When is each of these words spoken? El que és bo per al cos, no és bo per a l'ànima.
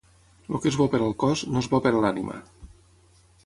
El 0.53 0.61
que 0.63 0.67
és 0.71 0.77
bo 0.79 0.87
per 0.93 1.01
al 1.07 1.13
cos, 1.25 1.45
no 1.53 1.63
és 1.67 1.69
bo 1.75 1.83
per 1.87 1.95
a 1.99 2.03
l'ànima. 2.07 2.41